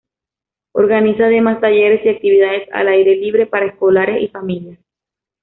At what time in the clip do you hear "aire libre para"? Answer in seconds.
2.87-3.67